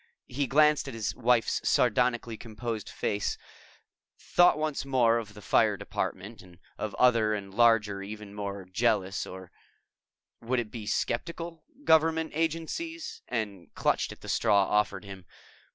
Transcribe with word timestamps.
He 0.29 0.47
glanced 0.47 0.87
at 0.87 0.95
his 0.95 1.13
wife's 1.13 1.61
sardonically 1.63 2.35
composed 2.35 2.89
face, 2.89 3.37
thought 4.17 4.57
once 4.57 4.83
more 4.83 5.19
of 5.19 5.35
the 5.35 5.43
Fire 5.43 5.77
Department 5.77 6.41
and 6.41 6.57
of 6.75 6.95
other 6.95 7.35
and 7.35 7.53
larger 7.53 8.01
and 8.01 8.09
even 8.09 8.33
more 8.33 8.65
jealous 8.65 9.27
or 9.27 9.51
would 10.41 10.59
it 10.59 10.71
be 10.71 10.87
skeptical? 10.87 11.65
government 11.83 12.31
agencies, 12.33 13.21
and 13.27 13.71
clutched 13.75 14.11
at 14.11 14.21
the 14.21 14.27
straw 14.27 14.63
offered 14.63 15.03
him. 15.05 15.23